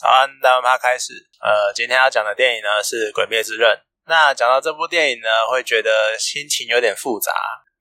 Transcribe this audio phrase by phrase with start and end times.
[0.00, 1.12] 早安，大家开始。
[1.44, 3.68] 呃，今天要讲的电影呢是《鬼灭之刃》。
[4.06, 7.30] 那讲到这部电影呢，会觉得心情有点复杂，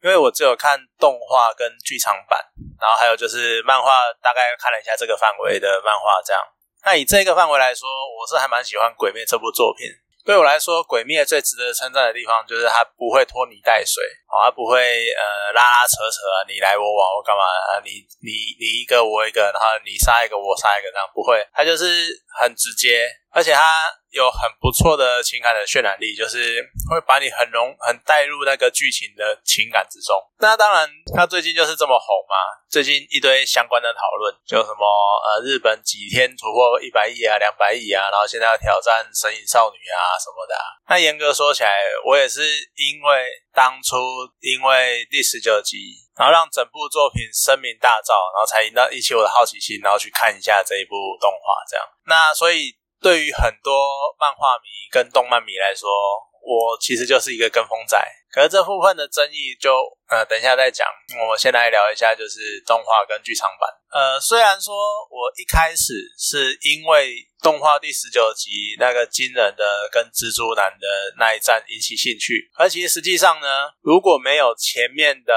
[0.03, 2.37] 因为我只有看动画跟剧场版，
[2.77, 6.19] 然后还有就是漫画，大概看了一下这个范围的漫画。
[6.21, 6.43] 这样，
[6.83, 9.87] 那以这个范围来说，我是还蛮喜欢《鬼灭》这部作品。
[10.29, 13.97] 对我来说，《鬼灭》最值得称赞的地方就是它不会拖泥带水，
[14.29, 17.81] 哦，它不会呃拉拉扯扯，你来我往，我干嘛啊？
[17.83, 23.61] 你你你一个我一个，然后你杀一个我杀一个，这样不会，它就是很直接，而且它
[24.09, 30.15] 有很不错的情感的渲染力，就是会把你很融很带入那个剧情的情感之中。
[30.39, 32.35] 那当然，它最近就是这么红嘛。
[32.69, 34.85] 最近一堆相关的讨论，就什么
[35.25, 40.55] 呃，日本几天突破一百亿啊、两百亿啊，然后现在要挑战神隐少女啊什么的。
[40.87, 41.73] 那严格说起来，
[42.05, 42.41] 我也是
[42.77, 43.97] 因为当初
[44.41, 45.77] 因为第十九集，
[46.15, 51.61] 然后让整部作品声名大噪，然后才引到引起我的好奇心，然后去看一下这一部动画。
[51.69, 53.73] 这样，那所以对于很多
[54.19, 55.89] 漫画迷跟动漫迷来说，
[56.41, 57.97] 我其实就是一个跟风仔。
[58.31, 59.73] 可是这部分的争议就
[60.07, 60.87] 呃等一下再讲，
[61.21, 63.69] 我们先来聊一下就是动画跟剧场版。
[63.91, 64.73] 呃，虽然说
[65.09, 70.87] 我一开始是因为动画第十九集那个惊人的跟蜘蛛男的
[71.17, 75.33] 那一战引起兴趣，而其实实际上呢，如果没有前面的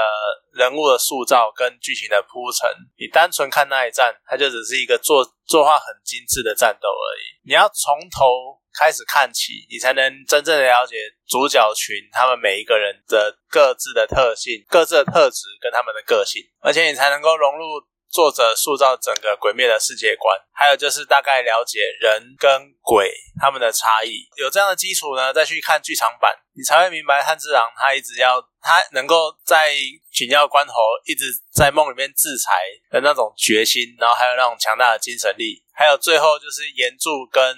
[0.53, 7.49] 人物的塑造跟剧情的铺陈，你单纯看那一战，它就只是一个作作画很精致的战斗而已。
[7.49, 8.61] 你要从头。
[8.77, 10.95] 开始看起，你才能真正的了解
[11.27, 17.65] 主角群他们每一个人的各自的特性、各自的特质跟他们的个性，而且你才能够融入
[18.09, 20.37] 作者塑造整个鬼灭的世界观。
[20.51, 24.27] 还有就是大概了解人跟鬼他们的差异。
[24.37, 29.73] 有这样的基础呢，再去看剧场版，你才会明白炭治郎他一直要他能够在
[30.11, 30.73] 紧要关头
[31.05, 32.51] 一直在梦里面制裁
[32.91, 37.55] 的那种决心，然后还有那种强大的精神力，还有最后就是岩柱跟。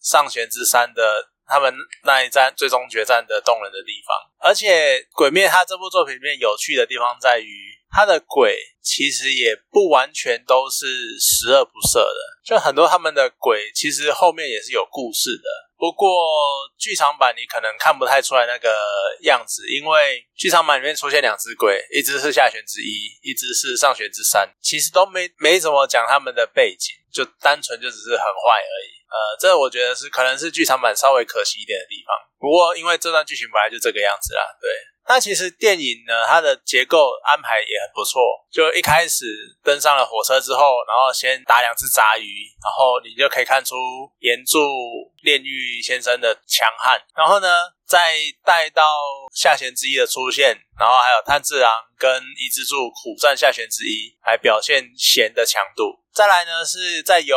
[0.00, 10.86] 上弦之三的他们那一战最终决战的动人的地方，而且《鬼灭》它这部作品里面有趣的地方在于，它的鬼其实也不完全都是
[11.18, 15.68] 十恶不赦的，就很多他们的鬼其实后面也是有故事的。
[15.78, 16.10] 不过
[16.76, 18.68] 剧场版你可能看不太出来那个
[19.22, 28.97] 样子，因为剧场版里面出现两只鬼，一只是下弦之一，一只是上弦之三，其实都没没怎么讲他们的背景，就单纯就只是很坏而已。
[29.10, 32.14] 呃，这我觉得是可能是剧场版稍微可惜一点的地方。
[32.38, 34.70] 不过因为这段剧情本来就这个样子啦，对。
[35.08, 38.20] 那其实电影呢，它的结构安排也很不错。
[38.52, 39.24] 就一开始
[39.64, 43.74] 登上了火车之后，然后先打两只杂鱼，然后你就可以看出
[44.18, 44.58] 岩柱
[45.22, 47.00] 炼狱先生的强悍。
[47.16, 47.48] 然后呢，
[47.86, 48.84] 再带到
[49.34, 56.04] 下弦之一的出现，然后还有炭治郎跟伊之助苦战下弦之一，来表现弦的强度。
[56.12, 57.34] 再来呢，是再由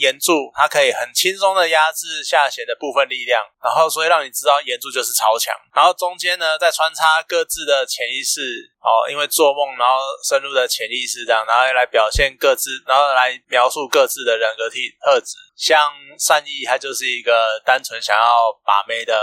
[0.00, 5.54] 岩柱，它可以很轻松的压制下弦的部分力量，然后所以让你知道岩柱就是超强。
[5.76, 8.40] 然后中间呢，再穿插各自的潜意识
[8.80, 15.36] 哦，因为做梦，然后深入的潜意识这样，然后来表现各自，然后来描述各自的人格特特质。
[15.54, 19.20] 像善意，他就是一个单纯想要把妹的。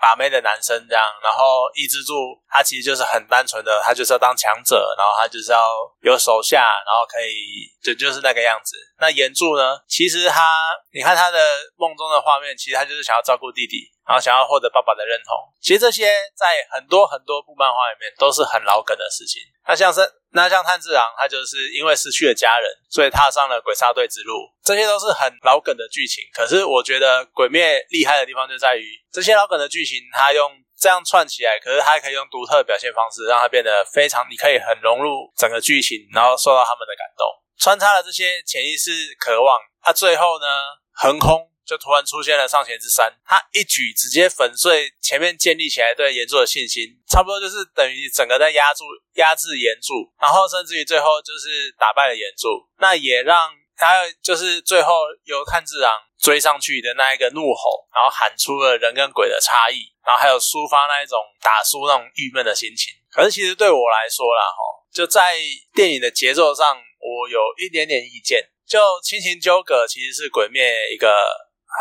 [0.00, 5.68] 把妹的男生这样，然后抑制住他其实就是很单纯的，他就是要当强者，然后他就是要
[6.02, 8.76] 有手下，然后可以就就是那个样子。
[8.98, 11.38] 那岩柱呢，其实他你看他的
[11.76, 15.32] 梦中的画面，其实他就是想要照顾弟弟，然后想要获得爸爸的认同。
[15.60, 19.42] 其实这些在很多很多部漫画里面都是很老梗的事情。
[19.66, 20.00] 那像是
[20.36, 24.34] 那像炭治郎，他就是因为失去了家人，所以踏上了鬼杀队之路。
[24.62, 26.22] 这些都是很老梗的剧情。
[26.34, 37.26] 可是我觉得鬼灭厉害的地方就在于这些老梗的剧情，他用这样串起来，可是他还可以用独特的表现方式，让它变得非常，你可以很融入整个剧情，然后受到他们的感动。
[37.58, 40.46] 穿插了这些潜意识渴望，他最后呢，
[40.92, 41.48] 横空。
[41.66, 48.84] 就突然出现了上弦之三，他一举直接粉碎前面建立起来对岩柱的信心，差不多就是等于整个在压住、
[49.14, 54.94] 压制岩柱，然后甚至于最后就是打败了岩柱，那也让他就是最后
[55.24, 62.94] 由炭治郎追上去的那一个怒吼，然后喊出了人跟鬼的差异，然后还有抒发那一种打输那种郁闷的心情。
[63.10, 65.34] 可是其实对我来说啦，哈，就在
[65.74, 68.50] 电影的节奏上，我有一点点意见。
[68.68, 71.12] 就亲情纠葛其实是鬼灭一个。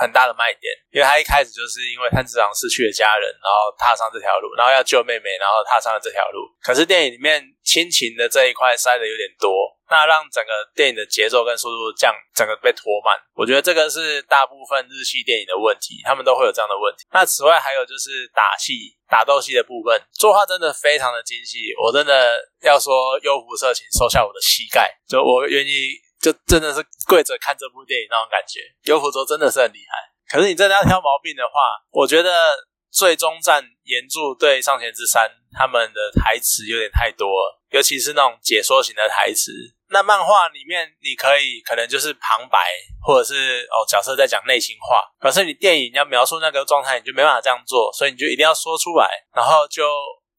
[0.01, 6.47] 很大的卖点，因为他一开始就是因为炭治郎失去了家人，然后踏上这条路，然后要救妹妹，然后踏上了这条路。
[6.61, 9.51] 可是电影里面亲情的这一块塞的有点多，
[9.89, 13.15] 那让整个电影的节奏跟速度降，整个被拖慢。
[13.33, 17.05] 我觉得这个是大部分日系电影的问题，他们都会有这样的问题。
[17.11, 26.04] 那此外还有就是打戏、打斗戏的部分，作画真的非常的精细，我真的要说优福色情收下我的膝盖，就我愿意。
[26.25, 28.59] 就真的是跪着看这部电影那种感觉。
[28.89, 29.93] 优辅卓真的是很厉害，
[30.25, 31.53] 可是你真的要挑毛病的话，
[31.91, 32.57] 我觉得
[32.89, 39.51] 最终战岩柱对上弦之山他们的台词有点太多了，尤其是那种解说型的台词。
[39.89, 42.57] 那漫画里面你可以可能就是旁白，
[43.05, 49.85] 或者是哦角色在讲内心话，可是你电影要描述那个状态，你就没办法这样做，所以你就一定要说出来，然后就。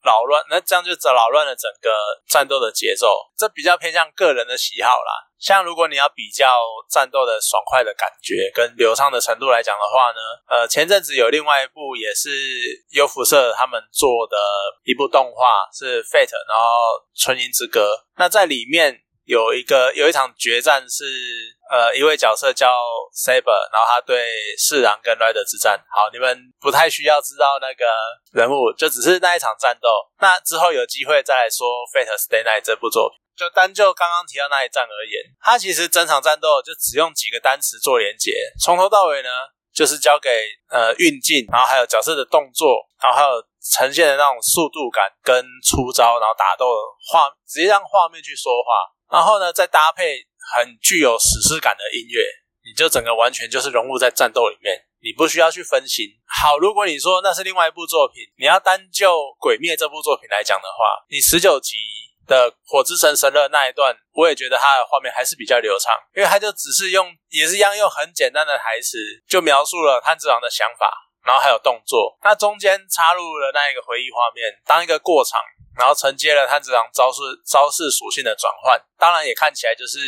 [0.07, 1.91] 扰乱，那这样就扰乱了整个
[2.29, 3.19] 战斗的节奏。
[3.37, 5.26] 这比较偏向个人的喜好啦。
[5.39, 6.61] 像如果你要比较
[6.91, 12.31] 战斗的爽快的感觉跟流畅的程度来讲的话呢，呃，前阵子有另外一部也是
[12.93, 14.37] 优辐射他们做的
[14.85, 16.65] 一部动画是《Fate》，然后
[17.23, 17.95] 《春音之歌》。
[18.17, 19.03] 那在里面。
[19.27, 21.03] 有一个有一场决战是
[21.69, 22.71] 呃一位角色叫
[23.11, 25.77] Saber，然后他对四郎跟 Rider 之战。
[25.91, 27.85] 好，你们不太需要知道那个
[28.31, 29.89] 人物，就只是那一场战斗。
[30.21, 33.19] 那之后有机会再来说《Fate Stay Night》这部作品。
[33.37, 39.29] 就单就刚刚提到那一战而言，它其实整场战斗就只用几个单词做连接，从头到尾呢
[39.75, 40.29] 就是交给
[40.71, 46.65] 呃运镜，然后还有角色的动作，然后还有呈现的那种速度感跟出招，然后打斗
[47.13, 48.69] 画直接让画面去说话。
[49.13, 50.17] 然后呢，再搭配
[50.57, 52.25] 很具有史诗感的音乐，
[52.65, 56.07] 你就整个完全就是融入在战斗里面，你不需要去分心。
[56.25, 61.77] 好，如果你说那是另外一部作品，你要单就《鬼灭》这部作品来讲的话，你十九集
[62.27, 70.91] 的火之神神乐那一段，我也觉得他的画面还是比较流畅，因为他就只是用也是一样用很简单的台词，就描述了炭治郎的想法，
[71.25, 75.41] 然后还有动作，那中间插入了那一个回忆画面，当一个过场。
[75.79, 79.99] 然后承接了炭治郎招式招式属性的转换，当然也看起来就是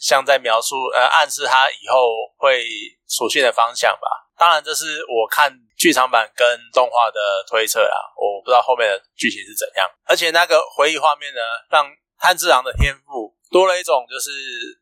[0.00, 2.64] 像在描述呃暗示他以后会
[3.08, 4.06] 属性的方向吧。
[4.38, 9.88] 当然这是我看剧场版跟动画的推测啦，我不知道后面的剧情是怎样。
[10.04, 11.40] 而且那个回忆画面呢，
[11.70, 11.86] 让
[12.18, 14.30] 炭治郎的天赋多了一种就是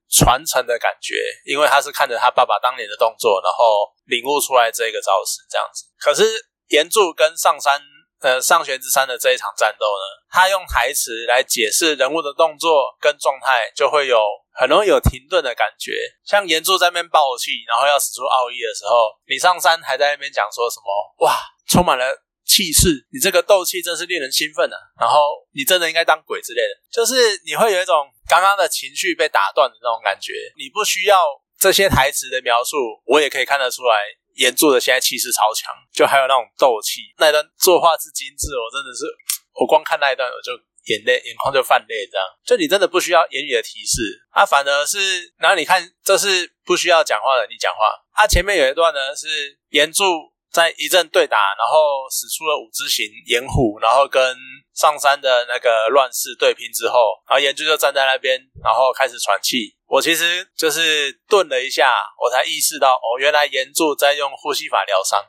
[0.08, 5.85] 传承的感觉，因为他是看着他爸爸当年的动作，然后领悟出来这个招式这样子。
[5.99, 6.25] 可是
[6.69, 7.82] 岩柱跟上山。
[8.20, 14.19] 呃，上玄之山的这一场战斗呢，他用台词来解释人物的动作跟状态，就会有
[14.54, 15.92] 很容易有停顿的感觉。
[16.24, 20.86] 像岩柱在那边爆气，然后要使出奥义的时候，李上山还在那边讲说什么
[21.26, 21.36] ：“哇，
[21.66, 22.06] 充满了
[22.46, 25.18] 气势，你这个斗气真是令人兴奋啊！”然后
[25.52, 27.14] 你真的应该当鬼之类的，就是
[27.44, 30.32] 你会有一种刚刚的情绪被打断的那种感觉。
[30.56, 31.18] 你不需要
[31.58, 33.96] 这些台词的描述，我也可以看得出来。
[34.34, 39.06] 演著的现在气势超强，就还有那种斗气，那一段作画之精致，我真的是，
[39.54, 40.50] 我光看那一段我就
[40.84, 47.78] 眼泪眼眶就泛泪，这样，就你真的不需要言语的提示，啊，反而是，然后你看这是不需要讲话的，你讲话，
[48.14, 49.26] 他前面有一段呢是
[49.70, 50.04] 岩柱
[50.52, 54.36] 在一阵对打，然后使出了五之形岩虎，然后跟
[54.75, 59.75] 上山的那个乱世对拼之后，然后岩柱就站在那边，然后开始喘气。
[59.86, 65.22] 我其实就是顿了一下，我才意识到哦，原来岩柱在用呼吸法疗伤。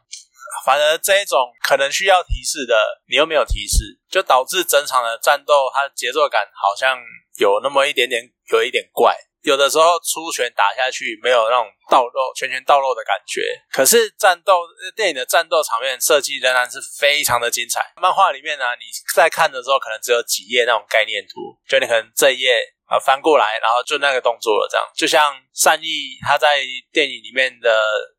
[0.65, 2.75] 反而这一种可能需要提示的，
[3.09, 6.97] 你又没有提示，就导致整场的战斗它节奏感好像
[7.37, 8.21] 有那么一点点
[8.51, 9.15] 有一点怪。
[9.41, 14.61] 有的时候出拳打下去没有那种倒肉拳拳到肉的感觉，可是战斗
[14.95, 17.93] 电影的战斗场面设计仍然是非常的精彩。
[18.01, 22.74] 漫画里面呢，你在看的时候可能只有几页那种概念图，就你可能这一页。
[22.85, 26.61] 啊，翻过来，然后就那个动作了，这样就像善意他在
[26.91, 27.69] 电影里面的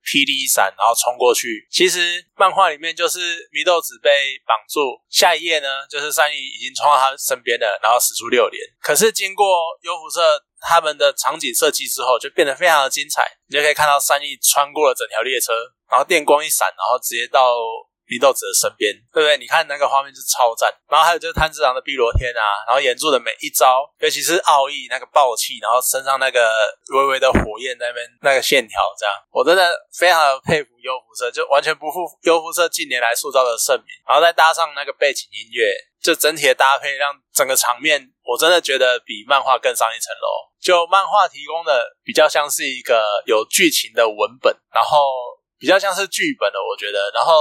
[0.02, 1.66] 霹雳闪，然后冲过去。
[1.70, 3.18] 其实漫画里面就是
[3.52, 8.60] 祢豆子被绑住，下一页呢就是善意已经冲到他身边了，然后使出六连。
[8.82, 9.46] 可是经过
[9.82, 10.20] 优辐射
[10.60, 13.30] 他们的场景设计之后，就变得非常的精彩。
[13.48, 15.52] 你就可以看到善意穿过了整条列车，
[15.88, 17.54] 然后电光一闪，然后直接到。
[18.06, 19.36] 李豆子的身边，对不对？
[19.38, 26.50] 你看那个画面是超赞，然后还有就是炭治郎的碧螺天啊，然后演出的每一招，尤其是奥义那个暴气，然后身上那个
[26.94, 40.46] 微微的火焰那边那个线条，这样我真的非常的佩服优辐射，就完全不负优辐射近年来塑造的盛名，然后再搭上那个背景音乐，就整体的搭配让整个场面，我真的觉得比漫画更上一层楼。
[40.62, 45.10] 就漫画提供的比较像是一个有剧情的文本，然后
[45.58, 47.34] 比较像是剧本的，我觉得，然后。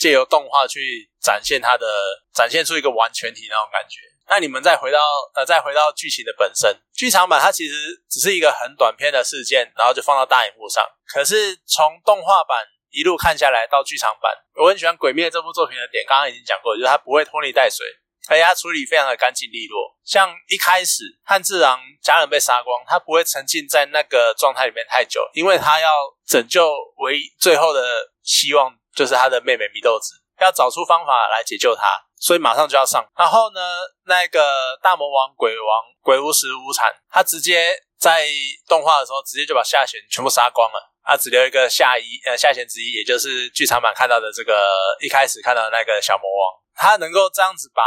[0.00, 1.86] 借由动画去展现它的，
[2.34, 4.00] 展现出一个完全体那种感觉。
[4.30, 4.98] 那你们再回到
[5.34, 7.74] 呃，再回到剧情的本身，剧场版它其实
[8.08, 10.82] 只是一个很短片的事件，然后就放到大荧幕上。
[11.12, 17.84] 可是从动画版一路看下来到剧场版，我很喜欢《鬼灭》这部作品的点，刚刚已经讲过，就是它不会拖泥带水，
[18.28, 19.94] 而且它处理非常的干净利落。
[20.04, 25.90] 像一开始汉治郎家人被杀光，他不会沉浸在那个状态里面太久，因为他要
[26.26, 27.82] 拯救唯一最后的
[28.22, 28.79] 希望。
[29.00, 31.82] 就是他的妹妹祢豆子要找出方法来解救他，
[32.20, 33.02] 所以马上就要上。
[33.16, 33.60] 然后呢，
[34.04, 35.68] 那个大魔王鬼王
[36.02, 38.28] 鬼巫师无惨，他直接在
[38.68, 44.68] 动画的时候直接就把下弦全部杀光了，啊，只留一个下一呃下弦之一，也就是剧场版看到的这个
[45.00, 47.82] 一开始看到的那个小魔王，他能够这样子把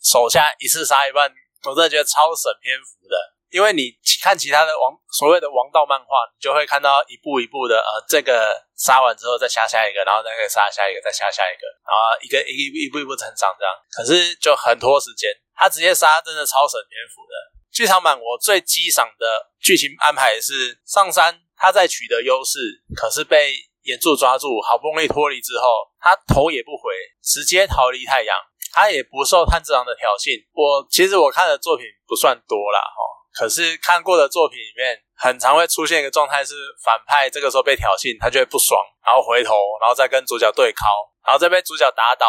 [0.00, 1.28] 手下一次杀一半，
[1.64, 3.33] 我真的觉得超省篇幅的。
[3.54, 13.70] 因为你看其他的王所谓的王道漫画，你就会看到一步一步的，呃，这个杀完之后再下下一个，然后那个杀下一个，再下下一个，然后一个 一一步一步成长这样。
[13.94, 17.32] 可是就很拖时间，他直接杀真的超省篇幅的。
[17.70, 22.58] 剧场版我最激赏的剧情安排是上山他在取得优势，
[22.96, 26.90] 可是被岩柱抓住，好不容易脱离之后，他头也不回，
[27.22, 28.34] 直接逃离太阳，
[28.72, 30.42] 他也不受炭治郎的挑衅。
[30.50, 33.14] 我其实我看的作品不算多啦，哈。
[33.34, 40.86] 可是看过的作品里面，很常会出现一个状态是反派这个时候被挑衅，他就会不爽，然后回头，然后再跟主角对敲，
[41.26, 42.26] 然后再被主角打倒，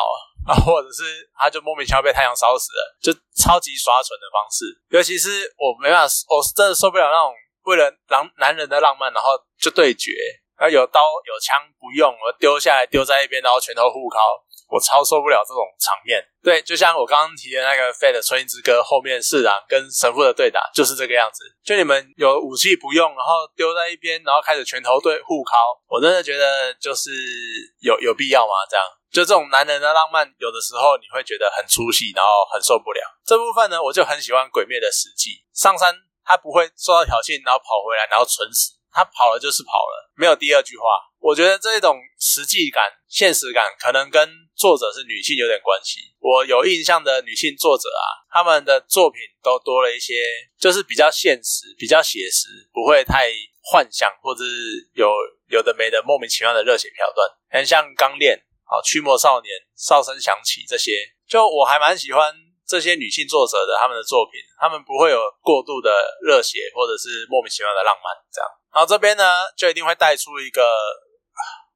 [0.48, 4.66] 啊，或者是他就莫名其妙被太阳烧死了，就超级耍蠢的方式。
[4.90, 7.34] 尤其是我没办法，我是真的受不了那种
[7.66, 9.32] 为了浪男人的浪漫，然后
[9.62, 10.12] 就对决，
[10.58, 14.20] 然后有刀有枪不用，我丢下来丢在一边，然后拳头互敲。
[14.68, 21.46] 我超受不了这种场面，对，就像我刚刚提的那个《Fate 春音之歌》后面市长，跟神父的对打就是这个样子。
[21.64, 25.54] 就你们有武器不用，然后丢在一边，然后开始拳头对互敲，
[25.86, 27.12] 我真的觉得就是
[27.80, 28.54] 有有必要吗？
[28.68, 33.02] 这样，就这种男人的浪漫，有的时候你会觉得很出戏，然后很受不了。
[33.24, 35.94] 这部分呢，我就很喜欢《鬼灭》的实际，上山
[36.26, 38.74] 他不会受到挑衅，然后跑回来，然后存死。
[38.96, 40.84] 他跑了就是跑了，没有第二句话。
[41.20, 46.00] 我觉得这一种实际感、现实感，可能跟作者是女性有点关系。
[46.20, 50.14] 我有印象的女性作者啊，他们的作品都多了一些，
[50.58, 53.28] 就是比较现实、比较写实，不会太
[53.62, 55.12] 幻想，或者是有
[55.50, 57.28] 有的没的莫名其妙的热血桥段。
[57.50, 60.92] 很像《钢炼》、好《驱魔少年》、《哨声响起》这些，
[61.28, 62.32] 就我还蛮喜欢
[62.68, 65.90] 这些女性作者的他们的作品，他们不会有过度的
[66.26, 68.50] 热血，或者是莫名其妙的浪漫这样。
[68.74, 69.24] 然后这边呢，
[69.56, 70.62] 就一定会带出一个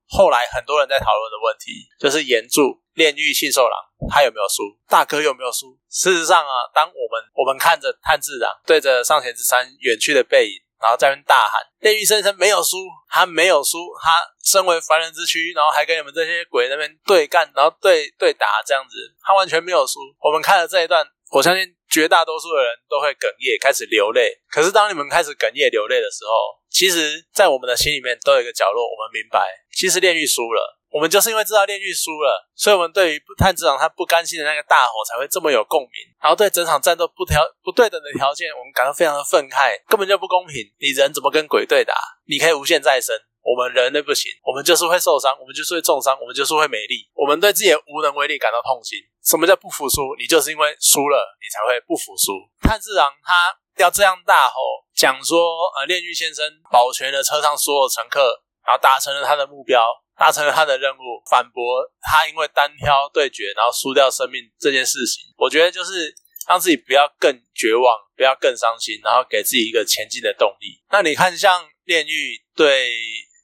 [0.10, 3.78] 后来很多人在讨论的问题，就是岩柱炼狱信受郎
[4.10, 5.78] 他有没有输，大哥有没有输？
[5.90, 12.78] 事实上啊，当我们我们看着炭治郎对着上弦之山远去的背影，然后在那边大喊炼狱先生没有输，
[13.10, 20.00] 他没有输，他身为凡人之躯，然后还跟你们这些鬼那边对干，然后对对打这样子，他完全没有输。
[20.20, 24.40] 我们看了这一段，我相信绝大多数的人都会哽咽，开始流泪。
[24.50, 30.79] 可是当你们开始哽咽流泪的时候，其实，在我们的心里面都有一个角落，我们明白，其实炼狱输了。
[30.92, 35.92] 我们就是因为知道炼狱输了，所以我们对于炭治郎他不甘心的那个大火才会这么有共鸣，
[36.22, 40.66] 然后对整场战斗不条不对等的条件，我们感到非常的愤慨，根本就不公平。
[40.80, 41.94] 你人怎么跟鬼对打？
[42.26, 48.98] 你可以无限再生，我们人类不行，我们就是会受伤，我们就是会重伤，我们就是会没力，我们对自己的无能为力感到痛心。
[49.24, 50.16] 什么叫不服输？
[50.18, 52.34] 你就是因为输了，你才会不服输。
[52.62, 54.56] 炭治郎他要这样大吼。
[54.96, 55.38] 讲说，
[55.78, 59.86] 呃，炼狱先生保全了车上所有乘客，然后达成了他的目标，
[60.20, 65.32] 达成了他的任务，反驳他因为单挑对决然后输掉生命这件事情。
[65.38, 66.14] 我觉得就是
[66.46, 70.84] 让自己不要更绝望，不要更伤心，然后给自己一个前进的动力。
[70.92, 72.92] 那你看，像炼狱对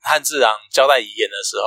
[0.04, 1.66] 汉治郎交代遗言的时候，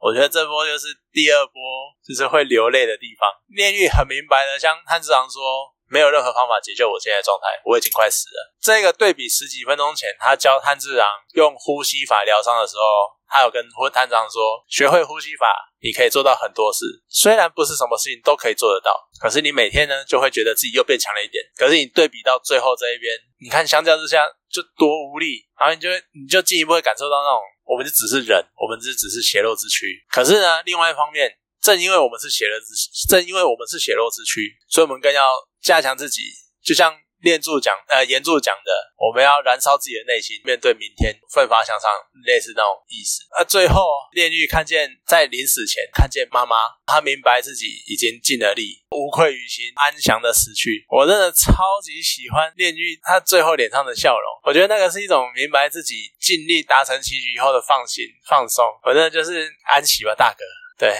[0.00, 1.60] 我觉得这波就是第二波，
[2.02, 3.28] 就是会流泪的地方。
[3.48, 5.75] 炼狱很明白的像汉治郎说。
[5.88, 8.54] 没有任何方法解救我现在的状态，我已经快死了。
[8.60, 12.82] 这个对比十几分钟前，他教炭治郎用呼吸法疗伤的时候，
[13.28, 15.46] 他有跟炭治郎说：“学会呼吸法，
[15.80, 16.84] 你可以做到很多事。
[17.08, 18.90] 虽然不是什么事情都可以做得到，
[19.20, 21.44] 可是你每天呢，就会觉得自己又变强了一点。
[21.56, 29.86] 可是你对比到最后这一边，你看相较之下就多无力，然后你就你就进一步会感受到那种，我们就只是人，我们这只是血肉之躯。
[30.10, 31.30] 可是呢，另外一方面，
[31.62, 32.74] 正因为我们是血肉之，
[33.08, 35.30] 正因为我们是血肉之躯，所以我们更要。
[35.66, 36.22] 加强自己，
[36.62, 41.90] 就像练柱讲，呃，岩柱讲的，我们要燃烧自己的内心，面对明天，奋发向上，
[42.24, 43.26] 类似那种意思。
[43.36, 43.82] 那最后，
[44.12, 46.56] 炼狱看见在临死前看见妈妈，
[46.86, 50.86] 他明白自己已经尽了力，无愧于心，安详的死去。
[50.88, 58.64] 我真的超级喜欢炼狱他最后脸上的笑容，我觉得那个是一种明白自己尽力达成棋局以后的放心放松。
[58.84, 60.44] 反正就是安息吧，大哥。
[60.78, 60.94] 对。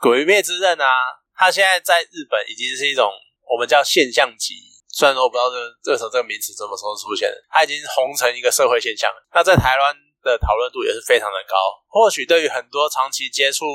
[0.00, 0.88] 鬼灭之刃啊，
[1.36, 3.12] 它现在在日本已经是一种
[3.44, 4.54] 我们叫现象级。
[4.88, 9.12] 虽然说我不知道这这时候这个名词什么时候出现的，它已经红成一个社会现象。
[9.34, 11.54] 那在台湾的讨论度也是非常的高。
[11.86, 13.66] 或许对于很多长期接触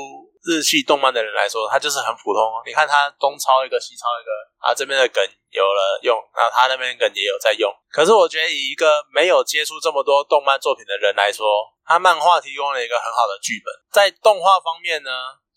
[0.42, 2.42] 日系动漫的人来说，它就是很普通。
[2.66, 7.72] 你看它东抄一个西抄一个，啊这边的梗有了用，然后他那边梗也有在用。
[7.88, 11.46] 可是我觉得以一个没有接触这么多动漫作品的人来说，
[11.86, 13.72] 他漫画提供了一个很好的剧本。
[13.92, 15.10] 在动画方面呢？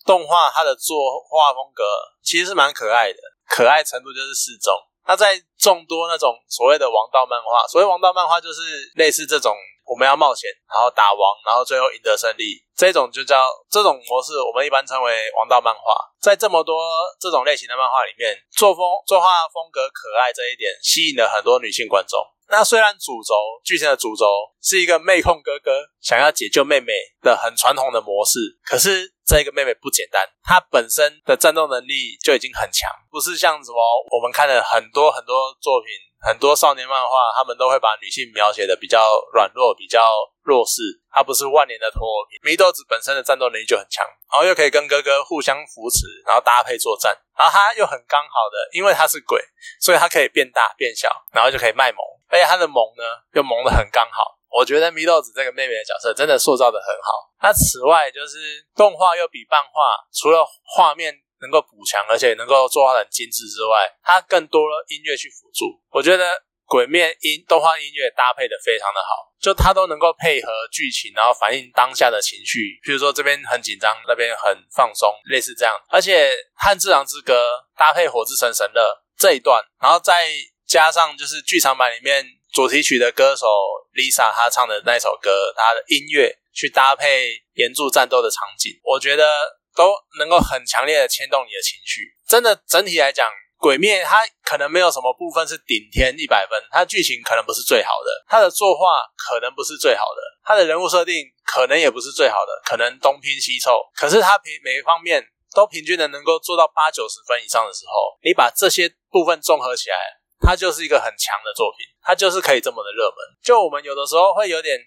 [0.10, 1.86] 动画它的作画风格
[2.24, 4.74] 其实是蛮可爱的，可爱程度就是适中。
[5.06, 9.54] 那在众多那种所谓的王道漫画，所谓王道漫画就是类似这种。
[9.90, 15.82] 我们要冒险，然后打王，然后最后赢得胜利，这种就叫这种模式，我们一般称为王道漫画。
[16.22, 16.86] 在这么多
[17.20, 22.22] 这种类型的漫画里面，作风作画风格可爱这一点，吸引了很多女性观众。
[22.50, 23.34] 那虽然主轴
[23.66, 24.26] 剧情的主轴
[24.62, 33.78] 是一个妹控哥哥想要解救妹妹的很传统的模式，可是这一个妹妹不简单，她本身的战斗能力就已经很强，不是像什么
[34.10, 36.10] 我们看了很多很多作品。
[36.22, 39.00] 很多少年漫画，他们都会把女性描写的比较
[39.32, 40.04] 软弱、比较
[40.44, 40.82] 弱势。
[41.10, 47.18] 她不是万年的拖品，祢豆子本身的战斗能力就很强，然后又可以跟哥哥互相扶持，然后搭配作战。
[47.38, 49.42] 然后她又很刚好的，因为她是鬼，
[49.80, 52.04] 所以她可以变大变小，然后就可以卖萌。
[52.28, 54.39] 而且她的萌呢，又萌的很刚好。
[54.50, 57.32] 我觉得祢豆子这个妹妹的角色真的塑造的很好。
[57.42, 59.70] 那此外，就是动画又比漫画，
[60.14, 61.16] 除了画面。
[61.42, 65.72] 能够补强，而且能够做到很精致之外，它更多了音乐去辅助。
[65.90, 66.34] 我觉得
[66.66, 72.78] 《鬼面》音动画音乐搭配的非常的好，就它都能够配合剧情，然后反映当下的情绪。
[72.84, 75.74] 比如说这边很紧张，那边很放松，类似这样。
[75.88, 77.34] 而且《汉之狼之歌》
[77.80, 78.82] 搭配《火之神神乐》
[79.18, 80.28] 这一段，然后再
[80.68, 83.48] 加上就是剧场版里面主题曲的歌手
[83.94, 89.60] Lisa 她唱的那首歌，她的音乐去搭配原著战斗的场景，我觉得。
[89.76, 103.80] 都能够很强烈的牵动你的情绪，真的整体来讲，《鬼灭》它可能没有什么部分是顶天一百分，它剧情可能不是最好的，它的作画可能不是最好的，它的人物设定可能也不是最好的，可能东拼西凑。
[103.96, 105.24] 可是它平每一方面
[105.56, 109.96] 都平均的能够做到八九十分以上的时候，你把这些部分综合起来，
[110.40, 113.18] 它就是一个很强的作品，它就是可以这么的热门。
[113.44, 114.80] 就我们有的时候会有点。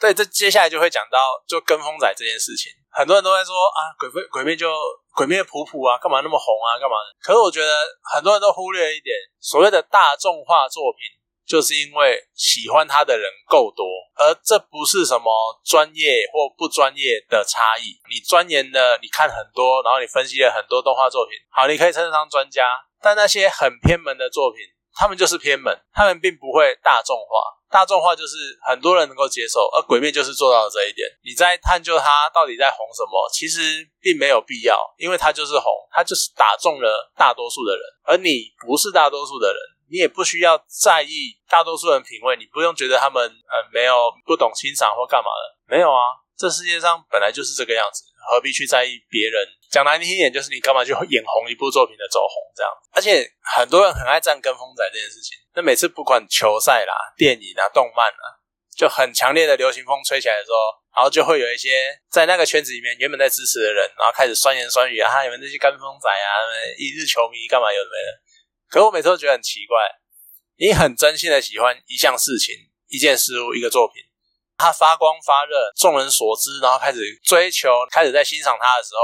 [0.00, 4.68] 对，这接下来就会讲到就跟风仔这件事情，很多人都在说啊，鬼鬼鬼灭就
[5.14, 6.96] 鬼灭普普啊，干嘛那么红啊，干嘛？
[7.22, 7.72] 可是我觉得
[8.12, 11.00] 很多人都忽略一点，所谓的大众化作品，
[11.46, 13.86] 就是因为喜欢他的人够多，
[14.16, 15.30] 而这不是什么
[15.64, 17.96] 专业或不专业的差异。
[18.10, 22.66] 你钻研的，你看很多，然后你分析了很多动画作品，好，你可以称得上专家。
[23.04, 24.64] 但那些很偏门的作品，
[24.96, 27.60] 他们就是偏门，他们并不会大众化。
[27.68, 28.36] 大众化就是
[28.66, 31.06] 很多人能够接受，而鬼灭就是做到了这一点。
[31.22, 37.82] 你在探究它到底在红什么，其实并没有必要，因为它就是红，它就是打中了大多数的人。
[38.04, 39.58] 而你不是大多数的人，
[39.90, 48.04] 你也不需要在意大多数人品味，你不用觉得他们呃没有不懂欣赏或干嘛的，没有啊，这世界上本来就是这个样子。
[48.28, 49.46] 何必去在意别人？
[49.70, 52.70] 讲难听一点，就是你干嘛就眼红一部作品的走红这样？
[52.92, 55.36] 而且很多人很爱站跟风仔这件事情。
[55.54, 58.26] 那每次不管球赛啦、电影啊、动漫啊，
[58.76, 60.56] 就很强烈的流行风吹起来的时候，
[60.94, 66.30] 然后就会有一些在那个圈子里面原本在支持的人，然后开始酸言酸语啊，你们那些跟风仔啊，
[66.78, 68.22] 一日球迷干嘛有的没的。
[68.70, 69.78] 可我每次都觉得很奇怪，
[70.56, 72.54] 你很真心的喜欢一项事情、
[72.88, 74.02] 一件事物、一个作品。
[74.56, 79.00] 他发光发热，众人所知，然后开始追求，开始在欣赏他的时候，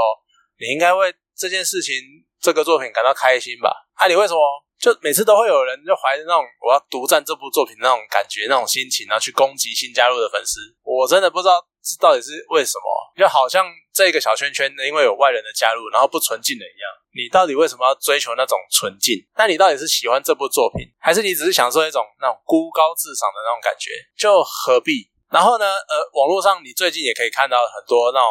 [0.59, 1.93] 你应该为这件事情、
[2.39, 3.87] 这个作品感到开心吧？
[3.95, 4.39] 啊，你为什么
[4.79, 10.59] 就每次都会有人就怀着那种我要独占这部作品那种感觉、那种心情，然后去攻击新加入的粉丝？
[10.83, 12.85] 我真的不知道这到底是为什么，
[13.17, 16.89] 就好像这个小圈圈因为有外人的加入，然后不纯净了一样。
[17.13, 19.19] 你到底为什么要追求那种纯净？
[19.35, 23.91] 那你到底是喜欢这部作品，还是你只是享受一种那种孤高自赏的那种感觉？
[24.17, 25.10] 就何必？
[25.31, 25.65] 然后呢？
[25.65, 28.29] 呃，网络上你最近也可以看到很多那种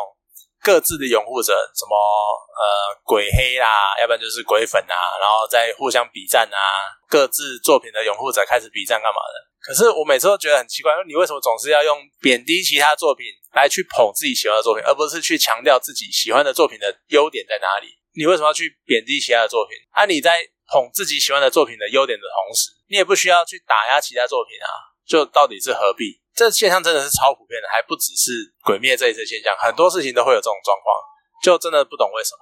[0.62, 6.60] 各自的拥护者，什么呃鬼黑啦，要不然就是鬼粉啊，然后在互相比战啊，
[7.08, 9.48] 各自作品的拥护者开始比战干嘛的？
[9.64, 17.88] 可是我每次都觉得很奇怪，你为什么总是要用贬低其他作品来去捧自己喜欢的作品，而不是去强调自己喜欢的作品的优点在哪里？
[18.12, 19.76] 你为什么要去贬低其他的作品？
[19.92, 24.68] 啊，你在捧自己喜欢的作品的优点的同时，你也不需要去打压其他作品啊，
[25.06, 26.19] 就到底是何必？
[26.34, 28.30] 这现象真的是超普遍的，还不只是
[28.64, 30.96] 鬼灭这一次现象，很多事情都会有这种状况，
[31.42, 32.40] 就真的不懂为什么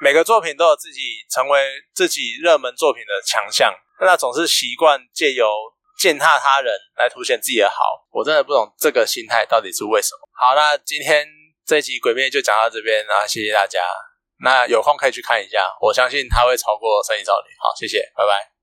[0.00, 5.50] 每个作品都有自己成为自己热门作品的强项，那总是习惯借由
[5.98, 7.76] 践踏他人来凸显自己的好，
[8.10, 10.28] 我真的不懂这个心态到底是为什么。
[10.38, 11.26] 好，那今天
[11.66, 13.80] 这集鬼灭就讲到这边啊，谢谢大家。
[14.40, 17.48] 那有空可以去看一下，我相信他会超过《神隐少女》。
[17.58, 18.57] 好，谢谢，拜拜。